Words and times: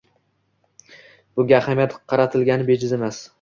Bunga 1.41 1.57
ahamiyat 1.59 1.95
qaratilgani 2.15 2.67
bejiz 2.73 2.97
emas. 3.01 3.23